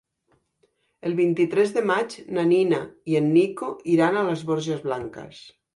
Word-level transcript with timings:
El 1.09 1.13
vint-i-tres 1.19 1.75
de 1.77 1.83
maig 1.91 2.15
na 2.39 2.47
Nina 2.55 2.81
i 3.13 3.19
en 3.23 3.31
Nico 3.39 3.73
iran 3.99 4.21
a 4.23 4.27
les 4.31 4.47
Borges 4.51 4.85
Blanques. 4.91 5.49